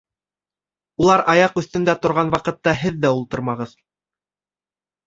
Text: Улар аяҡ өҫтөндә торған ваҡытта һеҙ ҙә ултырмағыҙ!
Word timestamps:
Улар 1.05 1.23
аяҡ 1.35 1.61
өҫтөндә 1.63 1.97
торған 2.07 2.35
ваҡытта 2.37 2.75
һеҙ 2.81 2.99
ҙә 3.07 3.13
ултырмағыҙ! 3.21 3.79